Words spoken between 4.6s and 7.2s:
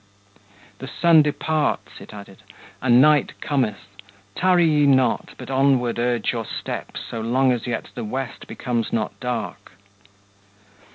ye not, but onward urge your steps,